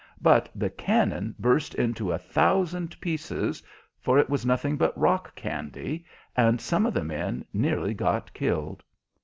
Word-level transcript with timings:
But 0.23 0.49
the 0.55 0.71
cannon 0.71 1.35
burst 1.37 1.75
into 1.75 2.11
a 2.11 2.17
thousand 2.17 2.99
pieces, 3.01 3.61
for 3.99 4.17
it 4.17 4.31
was 4.31 4.47
nothing 4.47 4.75
but 4.75 4.97
rock 4.97 5.35
candy, 5.35 6.05
and 6.35 6.59
some 6.59 6.87
of 6.87 6.93
the 6.95 7.03
men 7.03 7.45
nearly 7.53 7.93
got 7.93 8.33
killed. 8.33 8.81